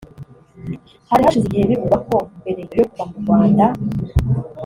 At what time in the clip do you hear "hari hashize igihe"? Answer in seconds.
1.09-1.65